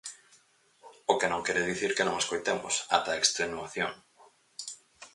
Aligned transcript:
O 1.11 1.13
que 1.19 1.31
non 1.31 1.45
quere 1.45 1.67
dicir 1.69 1.91
que 1.97 2.05
non 2.07 2.17
escoitemos, 2.21 2.75
ata 2.97 3.09
a 3.13 3.19
extenuación. 3.21 3.91